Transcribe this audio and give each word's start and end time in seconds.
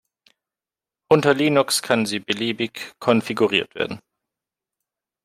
Unter 1.11 1.35
Linux 1.35 1.83
kann 1.83 2.07
sie 2.07 2.17
beliebig 2.19 2.91
konfiguriert 2.99 3.75
werden. 3.75 3.99